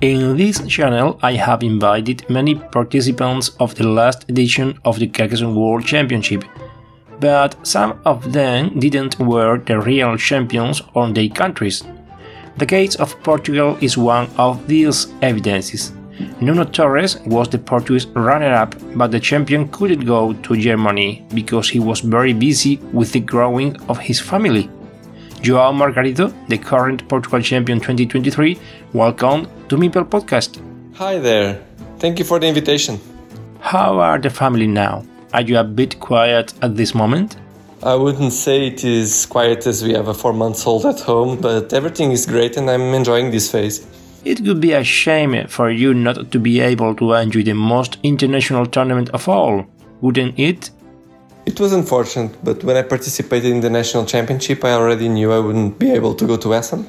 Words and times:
In 0.00 0.34
this 0.34 0.66
channel, 0.66 1.18
I 1.20 1.34
have 1.34 1.62
invited 1.62 2.24
many 2.30 2.54
participants 2.54 3.50
of 3.60 3.74
the 3.74 3.86
last 3.86 4.24
edition 4.30 4.78
of 4.82 4.98
the 4.98 5.06
Carcassonne 5.06 5.54
World 5.54 5.84
Championship, 5.84 6.42
but 7.20 7.54
some 7.66 8.00
of 8.06 8.32
them 8.32 8.78
didn't 8.78 9.18
were 9.18 9.58
the 9.58 9.78
real 9.78 10.16
champions 10.16 10.80
on 10.94 11.12
their 11.12 11.28
countries. 11.28 11.84
The 12.56 12.64
case 12.64 12.94
of 12.94 13.22
Portugal 13.22 13.76
is 13.82 13.98
one 13.98 14.30
of 14.38 14.66
these 14.66 15.12
evidences. 15.20 15.92
Nuno 16.40 16.64
Torres 16.64 17.20
was 17.26 17.50
the 17.50 17.58
Portuguese 17.58 18.06
runner-up, 18.06 18.74
but 18.96 19.10
the 19.10 19.20
champion 19.20 19.68
couldn't 19.68 20.06
go 20.06 20.32
to 20.32 20.56
Germany 20.56 21.26
because 21.34 21.68
he 21.68 21.78
was 21.78 22.00
very 22.00 22.32
busy 22.32 22.78
with 22.94 23.12
the 23.12 23.20
growing 23.20 23.76
of 23.90 23.98
his 23.98 24.18
family. 24.18 24.70
Joao 25.42 25.72
Margarido, 25.72 26.34
the 26.48 26.58
current 26.58 27.08
Portugal 27.08 27.40
champion 27.40 27.78
2023, 27.80 28.58
welcome 28.92 29.48
to 29.68 29.76
Meeple 29.78 30.04
Podcast. 30.04 30.60
Hi 30.96 31.18
there. 31.18 31.64
Thank 31.98 32.18
you 32.18 32.26
for 32.26 32.38
the 32.38 32.46
invitation. 32.46 33.00
How 33.60 33.98
are 34.00 34.18
the 34.18 34.28
family 34.28 34.66
now? 34.66 35.02
Are 35.32 35.40
you 35.40 35.56
a 35.56 35.64
bit 35.64 35.98
quiet 35.98 36.52
at 36.60 36.76
this 36.76 36.94
moment? 36.94 37.38
I 37.82 37.94
wouldn't 37.94 38.34
say 38.34 38.66
it 38.66 38.84
is 38.84 39.24
quiet 39.24 39.66
as 39.66 39.82
we 39.82 39.94
have 39.94 40.08
a 40.08 40.14
four 40.14 40.34
months 40.34 40.66
old 40.66 40.84
at 40.84 41.00
home, 41.00 41.40
but 41.40 41.72
everything 41.72 42.12
is 42.12 42.26
great 42.26 42.58
and 42.58 42.68
I'm 42.68 42.92
enjoying 42.92 43.30
this 43.30 43.50
phase. 43.50 43.86
It 44.26 44.42
would 44.42 44.60
be 44.60 44.72
a 44.72 44.84
shame 44.84 45.46
for 45.46 45.70
you 45.70 45.94
not 45.94 46.30
to 46.32 46.38
be 46.38 46.60
able 46.60 46.94
to 46.96 47.14
enjoy 47.14 47.44
the 47.44 47.54
most 47.54 47.96
international 48.02 48.66
tournament 48.66 49.08
of 49.10 49.26
all, 49.26 49.64
wouldn't 50.02 50.38
it? 50.38 50.68
It 51.50 51.58
was 51.58 51.72
unfortunate, 51.72 52.32
but 52.44 52.62
when 52.62 52.76
I 52.76 52.82
participated 52.82 53.50
in 53.50 53.60
the 53.60 53.70
national 53.70 54.04
championship, 54.06 54.64
I 54.64 54.70
already 54.70 55.08
knew 55.08 55.32
I 55.32 55.40
wouldn't 55.40 55.80
be 55.80 55.90
able 55.90 56.14
to 56.14 56.24
go 56.24 56.36
to 56.36 56.54
Essen, 56.54 56.88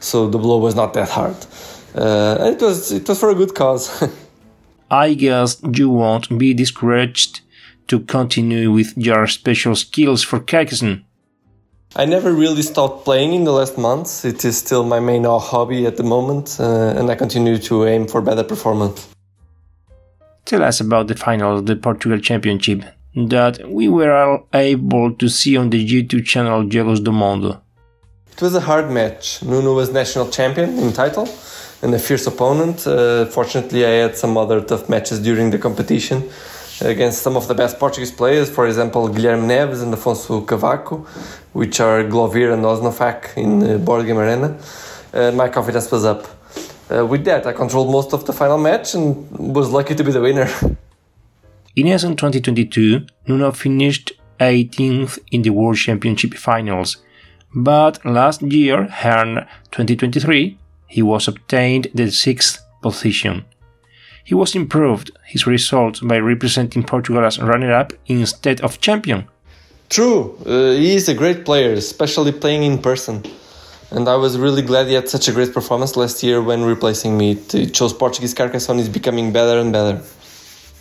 so 0.00 0.28
the 0.28 0.36
blow 0.36 0.58
was 0.58 0.74
not 0.74 0.94
that 0.94 1.10
hard. 1.10 1.36
Uh, 1.94 2.52
it 2.52 2.60
was 2.60 2.90
it 2.90 3.08
was 3.08 3.20
for 3.20 3.30
a 3.30 3.36
good 3.36 3.54
cause. 3.54 3.84
I 4.90 5.14
guess 5.14 5.62
you 5.78 5.88
won't 5.90 6.26
be 6.36 6.52
discouraged 6.54 7.42
to 7.86 8.00
continue 8.00 8.72
with 8.72 8.90
your 8.96 9.28
special 9.28 9.76
skills 9.76 10.24
for 10.24 10.40
Carcassonne. 10.40 11.04
I 11.94 12.04
never 12.04 12.32
really 12.32 12.62
stopped 12.62 13.04
playing 13.04 13.32
in 13.32 13.44
the 13.44 13.52
last 13.52 13.78
months. 13.78 14.24
It 14.24 14.44
is 14.44 14.58
still 14.58 14.82
my 14.82 14.98
main 14.98 15.22
hobby 15.22 15.86
at 15.86 15.96
the 15.98 16.08
moment, 16.16 16.56
uh, 16.58 16.98
and 16.98 17.08
I 17.12 17.14
continue 17.14 17.58
to 17.58 17.86
aim 17.86 18.08
for 18.08 18.20
better 18.20 18.42
performance. 18.42 19.08
Tell 20.46 20.64
us 20.64 20.80
about 20.80 21.06
the 21.06 21.14
final 21.14 21.58
of 21.58 21.66
the 21.66 21.76
Portugal 21.76 22.18
Championship 22.18 22.82
that 23.14 23.68
we 23.68 23.88
were 23.88 24.12
all 24.12 24.46
able 24.54 25.12
to 25.14 25.28
see 25.28 25.56
on 25.56 25.70
the 25.70 25.84
YouTube 25.84 26.24
channel 26.24 26.64
Jogos 26.64 27.02
do 27.02 27.12
Mundo. 27.12 27.60
It 28.32 28.42
was 28.42 28.54
a 28.54 28.60
hard 28.60 28.90
match. 28.90 29.42
Nuno 29.42 29.74
was 29.74 29.92
national 29.92 30.30
champion 30.30 30.78
in 30.78 30.92
title 30.92 31.28
and 31.82 31.94
a 31.94 31.98
fierce 31.98 32.26
opponent. 32.26 32.86
Uh, 32.86 33.26
fortunately, 33.26 33.84
I 33.84 33.90
had 33.90 34.16
some 34.16 34.36
other 34.36 34.60
tough 34.60 34.88
matches 34.88 35.20
during 35.20 35.50
the 35.50 35.58
competition 35.58 36.28
against 36.80 37.22
some 37.22 37.36
of 37.36 37.48
the 37.48 37.54
best 37.54 37.78
Portuguese 37.78 38.10
players, 38.12 38.48
for 38.50 38.66
example, 38.66 39.08
Guilherme 39.08 39.46
Neves 39.46 39.82
and 39.82 39.92
Afonso 39.92 40.44
Cavaco, 40.46 41.06
which 41.52 41.80
are 41.80 42.02
Glovir 42.04 42.52
and 42.54 42.64
Osnofac 42.64 43.36
in 43.36 43.62
uh, 43.62 43.78
Board 43.78 44.06
Game 44.06 44.18
Arena. 44.18 44.58
Uh, 45.12 45.30
my 45.32 45.48
confidence 45.48 45.90
was 45.90 46.04
up. 46.04 46.26
Uh, 46.90 47.04
with 47.06 47.24
that, 47.24 47.46
I 47.46 47.52
controlled 47.52 47.90
most 47.90 48.12
of 48.12 48.24
the 48.24 48.32
final 48.32 48.58
match 48.58 48.94
and 48.94 49.54
was 49.54 49.70
lucky 49.70 49.94
to 49.94 50.02
be 50.02 50.12
the 50.12 50.20
winner. 50.20 50.48
In 51.76 51.86
Essen 51.86 52.16
2022, 52.16 53.06
Nuno 53.28 53.52
finished 53.52 54.12
18th 54.40 55.20
in 55.30 55.42
the 55.42 55.50
World 55.50 55.76
Championship 55.76 56.34
finals, 56.34 56.96
but 57.54 58.04
last 58.04 58.42
year, 58.42 58.88
Hern 58.88 59.46
2023, 59.70 60.58
he 60.88 61.02
was 61.02 61.28
obtained 61.28 61.86
the 61.94 62.10
6th 62.10 62.58
position. 62.82 63.44
He 64.24 64.34
was 64.34 64.56
improved 64.56 65.12
his 65.24 65.46
results 65.46 66.00
by 66.00 66.18
representing 66.18 66.82
Portugal 66.82 67.24
as 67.24 67.38
runner-up 67.38 67.92
instead 68.06 68.60
of 68.62 68.80
champion. 68.80 69.28
True, 69.90 70.36
uh, 70.46 70.72
he 70.72 70.96
is 70.96 71.08
a 71.08 71.14
great 71.14 71.44
player, 71.44 71.72
especially 71.74 72.32
playing 72.32 72.64
in 72.64 72.78
person. 72.78 73.22
And 73.92 74.08
I 74.08 74.16
was 74.16 74.36
really 74.36 74.62
glad 74.62 74.88
he 74.88 74.94
had 74.94 75.08
such 75.08 75.28
a 75.28 75.32
great 75.32 75.54
performance 75.54 75.96
last 75.96 76.22
year 76.24 76.42
when 76.42 76.64
replacing 76.64 77.16
me. 77.16 77.38
It 77.52 77.76
shows 77.76 77.92
Portuguese 77.92 78.34
Carcassonne 78.34 78.80
is 78.80 78.88
becoming 78.88 79.32
better 79.32 79.60
and 79.60 79.72
better. 79.72 80.02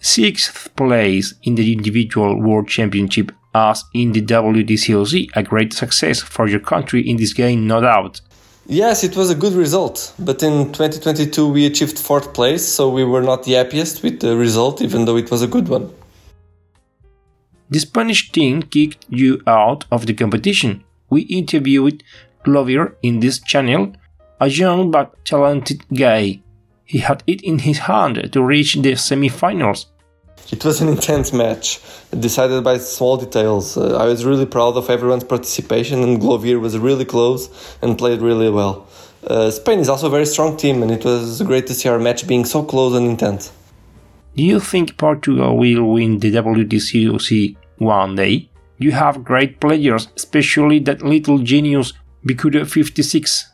Sixth 0.00 0.74
place 0.76 1.34
in 1.42 1.54
the 1.56 1.72
individual 1.72 2.40
world 2.40 2.68
championship 2.68 3.32
as 3.54 3.84
in 3.92 4.12
the 4.12 4.22
WTCOC, 4.22 5.28
a 5.34 5.42
great 5.42 5.72
success 5.72 6.20
for 6.20 6.48
your 6.48 6.60
country 6.60 7.08
in 7.08 7.16
this 7.16 7.32
game, 7.32 7.66
no 7.66 7.80
doubt. 7.80 8.20
Yes, 8.66 9.02
it 9.04 9.16
was 9.16 9.30
a 9.30 9.34
good 9.34 9.52
result, 9.52 10.14
but 10.18 10.42
in 10.42 10.66
2022 10.72 11.48
we 11.48 11.66
achieved 11.66 11.98
fourth 11.98 12.32
place, 12.32 12.66
so 12.66 12.88
we 12.88 13.04
were 13.04 13.22
not 13.22 13.42
the 13.42 13.54
happiest 13.54 14.02
with 14.02 14.20
the 14.20 14.36
result, 14.36 14.80
even 14.80 15.04
though 15.04 15.16
it 15.16 15.30
was 15.30 15.42
a 15.42 15.48
good 15.48 15.68
one. 15.68 15.92
The 17.68 17.80
Spanish 17.80 18.32
team 18.32 18.62
kicked 18.62 19.06
you 19.08 19.42
out 19.46 19.84
of 19.90 20.06
the 20.06 20.14
competition. 20.14 20.84
We 21.08 21.22
interviewed 21.22 22.02
Glovir 22.44 22.94
in 23.02 23.20
this 23.20 23.40
channel, 23.40 23.92
a 24.40 24.48
young 24.48 24.90
but 24.90 25.24
talented 25.24 25.82
guy. 25.92 26.40
He 26.90 26.98
had 26.98 27.22
it 27.28 27.40
in 27.42 27.60
his 27.60 27.78
hand 27.78 28.32
to 28.32 28.42
reach 28.42 28.74
the 28.74 28.96
semi-finals. 28.96 29.86
It 30.50 30.64
was 30.64 30.80
an 30.80 30.88
intense 30.88 31.32
match, 31.32 31.78
decided 32.18 32.64
by 32.64 32.78
small 32.78 33.16
details. 33.16 33.76
Uh, 33.76 33.96
I 33.96 34.06
was 34.06 34.24
really 34.24 34.44
proud 34.44 34.74
of 34.76 34.90
everyone's 34.90 35.22
participation, 35.22 36.02
and 36.02 36.20
Glovir 36.20 36.58
was 36.58 36.76
really 36.76 37.04
close 37.04 37.42
and 37.80 37.96
played 37.96 38.20
really 38.20 38.50
well. 38.50 38.88
Uh, 39.24 39.52
Spain 39.52 39.78
is 39.78 39.88
also 39.88 40.08
a 40.08 40.10
very 40.10 40.26
strong 40.26 40.56
team, 40.56 40.82
and 40.82 40.90
it 40.90 41.04
was 41.04 41.40
great 41.42 41.68
to 41.68 41.74
see 41.74 41.88
our 41.88 42.00
match 42.00 42.26
being 42.26 42.44
so 42.44 42.64
close 42.64 42.96
and 42.96 43.06
intense. 43.06 43.52
Do 44.36 44.42
you 44.42 44.58
think 44.58 44.98
Portugal 44.98 45.56
will 45.56 45.92
win 45.92 46.18
the 46.18 46.32
WTCOC 46.32 47.56
one 47.78 48.16
day? 48.16 48.50
You 48.78 48.90
have 48.90 49.22
great 49.22 49.60
players, 49.60 50.08
especially 50.16 50.80
that 50.80 51.02
little 51.02 51.38
genius 51.38 51.92
Bicuda 52.26 52.68
56. 52.68 53.46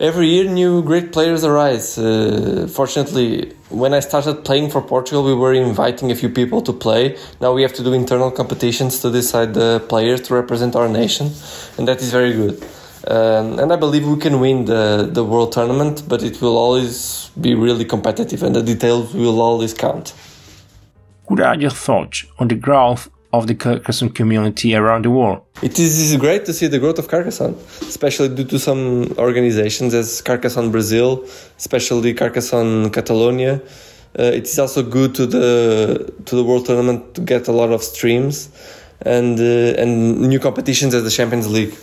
Every 0.00 0.28
year, 0.28 0.44
new 0.44 0.80
great 0.84 1.10
players 1.10 1.42
arise. 1.42 1.98
Uh, 1.98 2.68
fortunately, 2.72 3.52
when 3.68 3.92
I 3.92 3.98
started 3.98 4.44
playing 4.44 4.70
for 4.70 4.80
Portugal, 4.80 5.24
we 5.24 5.34
were 5.34 5.52
inviting 5.52 6.12
a 6.12 6.14
few 6.14 6.28
people 6.28 6.62
to 6.62 6.72
play. 6.72 7.16
Now 7.40 7.52
we 7.52 7.62
have 7.62 7.72
to 7.72 7.82
do 7.82 7.92
internal 7.92 8.30
competitions 8.30 9.00
to 9.00 9.10
decide 9.10 9.54
the 9.54 9.84
players 9.88 10.20
to 10.28 10.34
represent 10.34 10.76
our 10.76 10.88
nation, 10.88 11.32
and 11.76 11.88
that 11.88 12.00
is 12.00 12.12
very 12.12 12.32
good. 12.32 12.62
Um, 13.08 13.58
and 13.58 13.72
I 13.72 13.76
believe 13.76 14.06
we 14.06 14.18
can 14.18 14.38
win 14.38 14.66
the, 14.66 15.08
the 15.10 15.24
world 15.24 15.50
tournament, 15.50 16.04
but 16.06 16.22
it 16.22 16.40
will 16.40 16.56
always 16.56 17.30
be 17.40 17.56
really 17.56 17.84
competitive, 17.84 18.44
and 18.44 18.54
the 18.54 18.62
details 18.62 19.12
will 19.12 19.40
always 19.40 19.74
count. 19.74 20.14
What 21.24 21.40
are 21.40 21.56
your 21.56 21.70
thoughts 21.70 22.24
on 22.38 22.46
the 22.46 22.54
growth 22.54 23.10
of 23.32 23.46
the 23.46 23.54
Carcassonne 23.54 24.10
community 24.10 24.74
around 24.74 25.04
the 25.04 25.10
world? 25.10 25.42
It 25.62 25.78
is 25.78 26.16
great 26.16 26.44
to 26.46 26.52
see 26.52 26.66
the 26.66 26.78
growth 26.78 26.98
of 26.98 27.08
Carcassonne, 27.08 27.54
especially 27.82 28.28
due 28.34 28.44
to 28.44 28.58
some 28.58 29.12
organizations 29.18 29.94
as 29.94 30.22
Carcassonne 30.22 30.70
Brazil, 30.70 31.24
especially 31.58 32.14
Carcassonne 32.14 32.90
Catalonia. 32.90 33.60
Uh, 34.18 34.22
it 34.22 34.44
is 34.44 34.58
also 34.58 34.82
good 34.82 35.14
to 35.14 35.26
the 35.26 36.12
to 36.24 36.36
the 36.36 36.44
World 36.44 36.66
Tournament 36.66 37.14
to 37.14 37.20
get 37.20 37.48
a 37.48 37.52
lot 37.52 37.70
of 37.70 37.82
streams 37.82 38.48
and 39.02 39.38
uh, 39.38 39.82
and 39.82 40.20
new 40.20 40.40
competitions 40.40 40.94
as 40.94 41.04
the 41.04 41.10
Champions 41.10 41.48
League. 41.48 41.74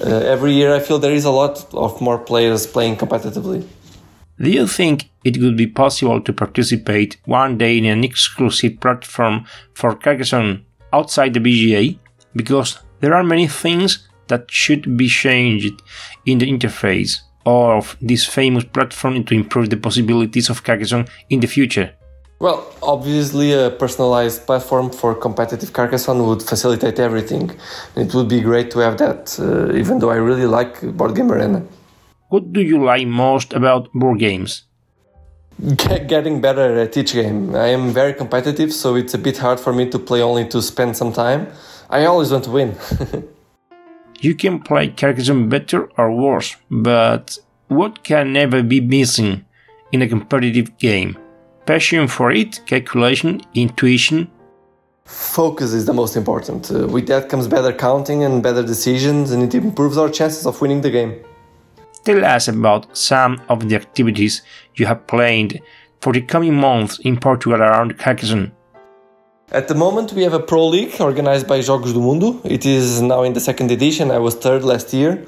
Uh, 0.00 0.08
every 0.34 0.52
year, 0.52 0.74
I 0.74 0.80
feel 0.80 0.98
there 0.98 1.14
is 1.14 1.24
a 1.24 1.30
lot 1.30 1.72
of 1.72 2.00
more 2.00 2.18
players 2.18 2.66
playing 2.66 2.96
competitively. 2.96 3.64
Do 4.40 4.50
you 4.50 4.66
think 4.66 5.08
it 5.22 5.38
would 5.38 5.56
be 5.56 5.68
possible 5.68 6.20
to 6.20 6.32
participate 6.32 7.16
one 7.26 7.58
day 7.58 7.78
in 7.78 7.84
an 7.84 8.02
exclusive 8.02 8.80
platform 8.80 9.44
for 9.74 9.94
Carcassonne 9.94 10.64
outside 10.92 11.34
the 11.34 11.40
BGA? 11.40 11.98
Because 12.34 12.78
there 13.00 13.14
are 13.14 13.24
many 13.24 13.46
things 13.48 14.08
that 14.28 14.50
should 14.50 14.96
be 14.96 15.08
changed 15.08 15.82
in 16.26 16.38
the 16.38 16.50
interface 16.50 17.20
of 17.44 17.96
this 18.00 18.24
famous 18.24 18.64
platform 18.64 19.24
to 19.24 19.34
improve 19.34 19.70
the 19.70 19.76
possibilities 19.76 20.48
of 20.48 20.62
Carcassonne 20.62 21.08
in 21.28 21.40
the 21.40 21.46
future. 21.46 21.92
Well, 22.38 22.66
obviously, 22.82 23.52
a 23.52 23.70
personalized 23.70 24.46
platform 24.46 24.90
for 24.90 25.14
competitive 25.14 25.72
Carcassonne 25.72 26.26
would 26.26 26.42
facilitate 26.42 26.98
everything. 26.98 27.56
It 27.94 28.12
would 28.14 28.28
be 28.28 28.40
great 28.40 28.70
to 28.72 28.80
have 28.80 28.98
that, 28.98 29.38
uh, 29.38 29.72
even 29.76 30.00
though 30.00 30.10
I 30.10 30.16
really 30.16 30.46
like 30.46 30.80
Board 30.96 31.14
Game 31.14 31.30
Arena. 31.30 31.62
What 32.30 32.52
do 32.52 32.60
you 32.60 32.82
like 32.82 33.06
most 33.06 33.52
about 33.52 33.92
board 33.92 34.18
games? 34.18 34.64
Getting 35.76 36.40
better 36.40 36.78
at 36.78 36.96
each 36.96 37.12
game. 37.12 37.54
I 37.54 37.68
am 37.68 37.90
very 37.90 38.14
competitive, 38.14 38.72
so 38.72 38.96
it's 38.96 39.14
a 39.14 39.18
bit 39.18 39.38
hard 39.38 39.60
for 39.60 39.72
me 39.72 39.88
to 39.90 39.98
play 39.98 40.22
only 40.22 40.48
to 40.48 40.60
spend 40.62 40.96
some 40.96 41.12
time. 41.12 41.48
I 41.90 42.04
always 42.04 42.32
want 42.32 42.44
to 42.44 42.50
win. 42.50 42.76
you 44.20 44.34
can 44.34 44.60
play 44.60 44.88
Carcassonne 44.88 45.48
better 45.48 45.88
or 45.98 46.10
worse, 46.10 46.56
but 46.70 47.38
what 47.68 48.02
can 48.02 48.32
never 48.32 48.62
be 48.62 48.80
missing 48.80 49.44
in 49.92 50.02
a 50.02 50.08
competitive 50.08 50.78
game? 50.78 51.16
passion 51.66 52.08
for 52.08 52.30
it, 52.32 52.60
calculation, 52.66 53.40
intuition. 53.54 54.30
Focus 55.04 55.72
is 55.72 55.86
the 55.86 55.92
most 55.92 56.16
important. 56.16 56.70
Uh, 56.70 56.86
with 56.86 57.06
that 57.08 57.28
comes 57.28 57.48
better 57.48 57.72
counting 57.72 58.24
and 58.24 58.42
better 58.42 58.62
decisions, 58.62 59.30
and 59.32 59.42
it 59.42 59.54
improves 59.54 59.98
our 59.98 60.08
chances 60.08 60.46
of 60.46 60.60
winning 60.60 60.80
the 60.80 60.90
game. 60.90 61.24
Tell 62.04 62.24
us 62.24 62.48
about 62.48 62.96
some 62.96 63.40
of 63.48 63.68
the 63.68 63.76
activities 63.76 64.42
you 64.74 64.86
have 64.86 65.06
planned 65.06 65.60
for 66.00 66.12
the 66.12 66.20
coming 66.22 66.54
months 66.54 66.98
in 66.98 67.16
Portugal 67.16 67.62
around 67.62 67.96
Carcassonne. 67.98 68.50
At 69.52 69.68
the 69.68 69.74
moment, 69.74 70.12
we 70.12 70.22
have 70.22 70.32
a 70.32 70.40
pro 70.40 70.66
league 70.66 71.00
organized 71.00 71.46
by 71.46 71.60
Jogos 71.60 71.92
do 71.92 72.00
Mundo. 72.00 72.40
It 72.42 72.66
is 72.66 73.00
now 73.02 73.22
in 73.22 73.34
the 73.34 73.40
second 73.40 73.70
edition. 73.70 74.10
I 74.10 74.18
was 74.18 74.34
third 74.34 74.64
last 74.64 74.92
year. 74.92 75.24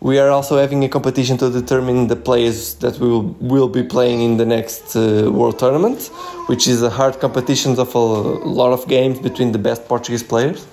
We 0.00 0.18
are 0.18 0.28
also 0.28 0.58
having 0.58 0.84
a 0.84 0.88
competition 0.88 1.38
to 1.38 1.50
determine 1.50 2.08
the 2.08 2.16
players 2.16 2.74
that 2.74 2.98
we 2.98 3.08
will, 3.08 3.22
will 3.40 3.68
be 3.68 3.82
playing 3.82 4.20
in 4.20 4.36
the 4.36 4.44
next 4.44 4.94
uh, 4.94 5.30
World 5.32 5.58
Tournament, 5.58 6.10
which 6.46 6.68
is 6.68 6.82
a 6.82 6.90
hard 6.90 7.18
competition 7.20 7.78
of 7.78 7.94
a 7.94 7.98
lot 7.98 8.72
of 8.72 8.86
games 8.86 9.18
between 9.18 9.52
the 9.52 9.58
best 9.58 9.88
Portuguese 9.88 10.22
players. 10.22 10.66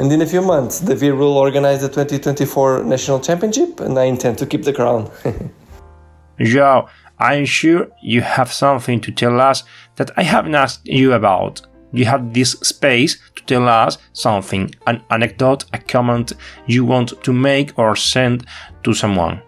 And 0.00 0.10
in 0.10 0.22
a 0.22 0.26
few 0.26 0.40
months, 0.40 0.80
the 0.80 0.96
VIR 0.96 1.14
will 1.14 1.36
organize 1.36 1.82
the 1.82 1.88
2024 1.88 2.84
National 2.84 3.20
Championship, 3.20 3.80
and 3.80 3.98
I 3.98 4.04
intend 4.04 4.38
to 4.38 4.46
keep 4.46 4.62
the 4.62 4.72
crown. 4.72 5.10
João, 6.40 6.88
I'm 7.18 7.44
sure 7.44 7.86
you 8.02 8.22
have 8.22 8.50
something 8.50 9.02
to 9.02 9.12
tell 9.12 9.38
us 9.38 9.62
that 9.96 10.10
I 10.16 10.22
haven't 10.22 10.54
asked 10.54 10.88
you 10.88 11.12
about 11.12 11.60
you 11.92 12.04
have 12.04 12.32
this 12.32 12.52
space 12.52 13.18
to 13.36 13.44
tell 13.44 13.68
us 13.68 13.98
something, 14.12 14.74
an 14.86 15.02
anecdote, 15.10 15.64
a 15.72 15.78
comment 15.78 16.32
you 16.66 16.84
want 16.84 17.22
to 17.24 17.32
make 17.32 17.78
or 17.78 17.96
send 17.96 18.46
to 18.84 18.94
someone. 18.94 19.42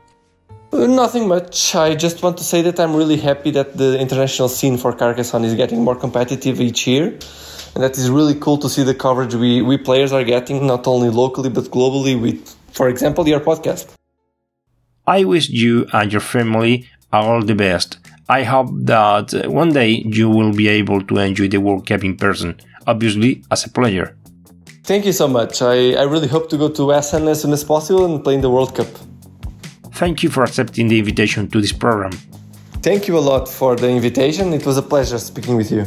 Uh, 0.72 0.86
nothing 0.86 1.28
much. 1.28 1.74
I 1.74 1.94
just 1.94 2.22
want 2.22 2.38
to 2.38 2.44
say 2.44 2.62
that 2.62 2.80
I'm 2.80 2.96
really 2.96 3.18
happy 3.18 3.50
that 3.50 3.76
the 3.76 4.00
international 4.00 4.48
scene 4.48 4.78
for 4.78 4.94
Carcassonne 4.94 5.44
is 5.44 5.54
getting 5.54 5.82
more 5.82 5.94
competitive 5.94 6.62
each 6.62 6.86
year. 6.86 7.08
And 7.74 7.84
that 7.84 7.98
is 7.98 8.08
really 8.08 8.34
cool 8.34 8.56
to 8.58 8.70
see 8.70 8.82
the 8.82 8.94
coverage 8.94 9.34
we, 9.34 9.60
we 9.60 9.76
players 9.76 10.12
are 10.12 10.24
getting, 10.24 10.66
not 10.66 10.86
only 10.86 11.10
locally 11.10 11.50
but 11.50 11.64
globally, 11.64 12.18
with, 12.18 12.56
for 12.72 12.88
example, 12.88 13.28
your 13.28 13.40
podcast. 13.40 13.94
I 15.06 15.24
wish 15.24 15.50
you 15.50 15.86
and 15.92 16.10
your 16.10 16.22
family 16.22 16.88
all 17.12 17.42
the 17.42 17.54
best. 17.54 17.98
I 18.28 18.44
hope 18.44 18.70
that 18.84 19.34
one 19.50 19.74
day 19.74 20.02
you 20.06 20.30
will 20.30 20.54
be 20.54 20.68
able 20.68 21.02
to 21.02 21.18
enjoy 21.18 21.48
the 21.48 21.58
World 21.58 21.86
Cup 21.86 22.02
in 22.02 22.16
person, 22.16 22.58
obviously 22.86 23.44
as 23.50 23.66
a 23.66 23.68
player. 23.68 24.16
Thank 24.84 25.04
you 25.04 25.12
so 25.12 25.28
much. 25.28 25.60
I, 25.60 25.92
I 25.92 26.04
really 26.04 26.28
hope 26.28 26.48
to 26.48 26.56
go 26.56 26.70
to 26.70 26.92
Essen 26.94 27.28
as 27.28 27.42
soon 27.42 27.52
as 27.52 27.62
possible 27.62 28.06
and 28.06 28.24
play 28.24 28.34
in 28.34 28.40
the 28.40 28.50
World 28.50 28.74
Cup. 28.74 28.88
Thank 30.02 30.24
you 30.24 30.30
for 30.30 30.42
accepting 30.42 30.88
the 30.88 30.98
invitation 30.98 31.48
to 31.50 31.60
this 31.60 31.70
program. 31.70 32.10
Thank 32.82 33.06
you 33.06 33.16
a 33.16 33.24
lot 33.30 33.48
for 33.48 33.76
the 33.76 33.88
invitation. 33.88 34.52
It 34.52 34.66
was 34.66 34.76
a 34.76 34.82
pleasure 34.82 35.16
speaking 35.16 35.54
with 35.54 35.70
you. 35.70 35.84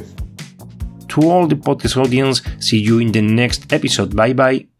To 1.09 1.29
all 1.29 1.47
the 1.47 1.57
podcast 1.57 1.97
audience, 1.97 2.41
see 2.62 2.79
you 2.79 3.00
in 3.00 3.12
the 3.12 3.21
next 3.21 3.73
episode. 3.73 4.15
Bye 4.15 4.31
bye. 4.31 4.75